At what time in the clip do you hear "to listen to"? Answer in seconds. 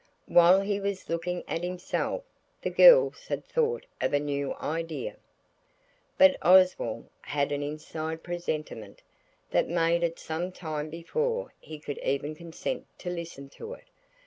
12.97-13.73